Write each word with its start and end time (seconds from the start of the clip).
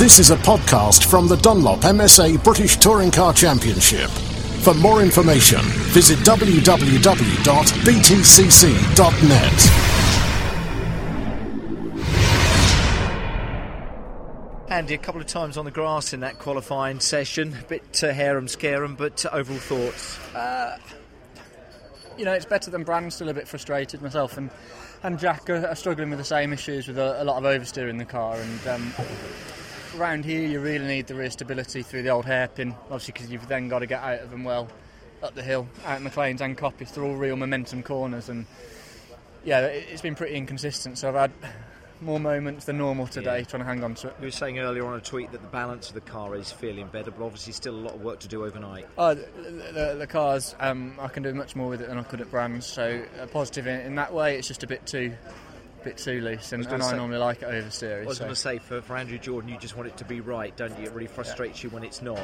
This 0.00 0.18
is 0.18 0.30
a 0.30 0.36
podcast 0.36 1.04
from 1.04 1.28
the 1.28 1.36
Dunlop 1.36 1.80
MSA 1.80 2.42
British 2.42 2.78
Touring 2.78 3.10
Car 3.10 3.34
Championship. 3.34 4.08
For 4.62 4.72
more 4.72 5.02
information, 5.02 5.60
visit 5.92 6.18
www.btcc.net. 6.20 7.00
Andy, 14.70 14.94
a 14.94 14.98
couple 14.98 15.20
of 15.20 15.26
times 15.26 15.58
on 15.58 15.66
the 15.66 15.70
grass 15.70 16.14
in 16.14 16.20
that 16.20 16.38
qualifying 16.38 16.98
session, 16.98 17.54
a 17.60 17.64
bit 17.64 18.02
uh, 18.02 18.10
harum 18.10 18.48
scarum, 18.48 18.94
but 18.96 19.26
uh, 19.26 19.30
overall 19.34 19.58
thoughts? 19.58 20.18
Uh, 20.34 20.78
you 22.16 22.24
know, 22.24 22.32
it's 22.32 22.46
better 22.46 22.70
than 22.70 22.84
Brand. 22.84 23.12
Still 23.12 23.28
a 23.28 23.34
bit 23.34 23.46
frustrated 23.46 24.00
myself, 24.00 24.38
and 24.38 24.48
and 25.02 25.18
Jack 25.18 25.50
are, 25.50 25.66
are 25.66 25.74
struggling 25.74 26.08
with 26.08 26.18
the 26.18 26.24
same 26.24 26.54
issues 26.54 26.88
with 26.88 26.96
a, 26.96 27.22
a 27.22 27.24
lot 27.24 27.36
of 27.36 27.44
oversteer 27.44 27.90
in 27.90 27.98
the 27.98 28.06
car. 28.06 28.36
And 28.36 28.66
um, 28.66 28.94
around 29.96 30.24
here, 30.24 30.46
you 30.46 30.60
really 30.60 30.86
need 30.86 31.06
the 31.06 31.14
rear 31.14 31.30
stability 31.30 31.82
through 31.82 32.02
the 32.02 32.10
old 32.10 32.24
hairpin, 32.24 32.74
obviously, 32.84 33.12
because 33.12 33.30
you've 33.30 33.48
then 33.48 33.68
got 33.68 33.80
to 33.80 33.86
get 33.86 34.02
out 34.02 34.20
of 34.20 34.30
them 34.30 34.44
well 34.44 34.68
up 35.22 35.34
the 35.34 35.42
hill, 35.42 35.68
out 35.84 36.00
McLean's 36.00 36.40
and 36.40 36.56
Coppice. 36.56 36.94
They're 36.94 37.04
all 37.04 37.16
real 37.16 37.36
momentum 37.36 37.82
corners, 37.82 38.28
and 38.28 38.46
yeah, 39.44 39.60
it's 39.60 40.02
been 40.02 40.14
pretty 40.14 40.34
inconsistent. 40.34 40.98
So 40.98 41.08
I've 41.08 41.14
had 41.14 41.32
more 42.00 42.18
moments 42.18 42.64
than 42.64 42.78
normal 42.78 43.06
today, 43.06 43.38
yeah. 43.38 43.44
trying 43.44 43.62
to 43.62 43.66
hang 43.66 43.84
on 43.84 43.94
to 43.96 44.08
it. 44.08 44.16
You 44.20 44.26
were 44.26 44.30
saying 44.30 44.58
earlier 44.58 44.86
on 44.86 44.96
a 44.96 45.00
tweet 45.00 45.32
that 45.32 45.42
the 45.42 45.48
balance 45.48 45.88
of 45.88 45.94
the 45.94 46.00
car 46.00 46.34
is 46.34 46.50
feeling 46.50 46.86
better, 46.88 47.10
but 47.10 47.24
obviously 47.24 47.52
still 47.52 47.74
a 47.74 47.76
lot 47.76 47.94
of 47.94 48.02
work 48.02 48.20
to 48.20 48.28
do 48.28 48.44
overnight. 48.44 48.86
Oh, 48.96 49.14
the, 49.14 49.26
the, 49.72 49.96
the 49.98 50.06
cars, 50.06 50.54
um, 50.60 50.94
I 50.98 51.08
can 51.08 51.22
do 51.22 51.34
much 51.34 51.54
more 51.54 51.68
with 51.68 51.82
it 51.82 51.88
than 51.88 51.98
I 51.98 52.02
could 52.02 52.20
at 52.20 52.30
Brands, 52.30 52.66
so 52.66 53.02
uh, 53.20 53.26
positive 53.26 53.66
in, 53.66 53.80
in, 53.80 53.94
that 53.96 54.12
way. 54.12 54.36
It's 54.38 54.48
just 54.48 54.62
a 54.62 54.66
bit 54.66 54.86
too. 54.86 55.12
Bit 55.82 55.96
too 55.96 56.20
loose, 56.20 56.52
and 56.52 56.66
I, 56.66 56.74
and 56.74 56.82
I 56.82 56.96
normally 56.96 57.18
like 57.18 57.42
it 57.42 57.48
oversteery. 57.48 58.02
I 58.02 58.06
was 58.06 58.18
so. 58.18 58.24
going 58.24 58.34
to 58.34 58.40
say, 58.40 58.58
for, 58.58 58.82
for 58.82 58.96
Andrew 58.96 59.18
Jordan, 59.18 59.50
you 59.50 59.58
just 59.58 59.76
want 59.76 59.88
it 59.88 59.96
to 59.98 60.04
be 60.04 60.20
right, 60.20 60.54
don't 60.56 60.78
you? 60.78 60.84
It 60.84 60.92
really 60.92 61.06
frustrates 61.06 61.62
yeah. 61.62 61.68
you 61.68 61.74
when 61.74 61.84
it's 61.84 62.02
not. 62.02 62.20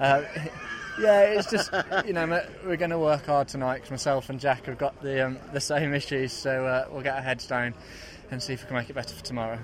Uh, 0.00 0.22
yeah, 1.00 1.20
it's 1.22 1.50
just 1.50 1.70
you 2.06 2.12
know 2.12 2.42
we're 2.64 2.76
going 2.76 2.90
to 2.90 2.98
work 2.98 3.26
hard 3.26 3.48
tonight 3.48 3.76
because 3.76 3.90
myself 3.90 4.30
and 4.30 4.40
Jack 4.40 4.66
have 4.66 4.78
got 4.78 5.00
the 5.02 5.26
um, 5.26 5.38
the 5.52 5.60
same 5.60 5.92
issues, 5.92 6.32
so 6.32 6.64
uh, 6.64 6.86
we'll 6.90 7.02
get 7.02 7.16
our 7.16 7.22
heads 7.22 7.46
down 7.46 7.74
and 8.30 8.42
see 8.42 8.54
if 8.54 8.62
we 8.62 8.68
can 8.68 8.76
make 8.76 8.90
it 8.90 8.94
better 8.94 9.14
for 9.14 9.24
tomorrow. 9.24 9.58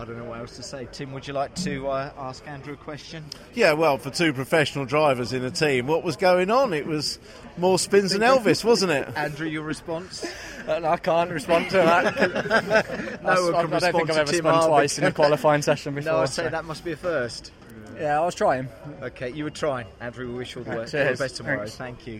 I 0.00 0.04
don't 0.06 0.16
know 0.16 0.24
what 0.24 0.38
else 0.40 0.56
to 0.56 0.62
say. 0.62 0.88
Tim, 0.92 1.12
would 1.12 1.26
you 1.26 1.34
like 1.34 1.54
to 1.56 1.88
uh, 1.88 2.10
ask 2.16 2.46
Andrew 2.48 2.72
a 2.72 2.76
question? 2.76 3.22
Yeah, 3.52 3.74
well, 3.74 3.98
for 3.98 4.08
two 4.08 4.32
professional 4.32 4.86
drivers 4.86 5.34
in 5.34 5.44
a 5.44 5.50
team, 5.50 5.86
what 5.86 6.02
was 6.02 6.16
going 6.16 6.50
on? 6.50 6.72
It 6.72 6.86
was 6.86 7.18
more 7.58 7.78
spins 7.78 8.12
than 8.12 8.22
Elvis, 8.22 8.64
wasn't 8.64 8.92
it? 8.92 9.08
Andrew, 9.14 9.46
your 9.46 9.62
response? 9.62 10.24
Uh, 10.66 10.80
I 10.84 10.96
can't 10.96 11.30
respond 11.30 11.68
to 11.70 11.76
that. 11.76 13.20
no 13.22 13.52
I, 13.52 13.60
I, 13.60 13.62
I 13.62 13.66
don't 13.66 13.80
think 13.80 14.10
I've 14.10 14.16
ever 14.16 14.32
Tim 14.32 14.40
spun 14.40 14.68
twice 14.68 14.98
in 14.98 15.04
a 15.04 15.12
qualifying 15.12 15.60
session 15.60 15.94
before. 15.96 16.12
No, 16.12 16.18
I'd 16.20 16.30
say 16.30 16.44
so. 16.44 16.48
that 16.48 16.64
must 16.64 16.82
be 16.82 16.92
a 16.92 16.96
first. 16.96 17.52
Yeah, 17.98 18.18
I 18.18 18.24
was 18.24 18.34
trying. 18.34 18.68
Okay, 19.02 19.28
you 19.30 19.44
were 19.44 19.50
trying. 19.50 19.86
Andrew, 20.00 20.28
we 20.28 20.34
wish 20.34 20.54
you 20.54 20.62
all 20.62 20.64
the, 20.64 20.78
all 20.78 20.86
the 20.86 21.16
best 21.18 21.36
tomorrow. 21.36 21.58
Thanks. 21.58 21.76
Thank 21.76 22.06
you. 22.06 22.19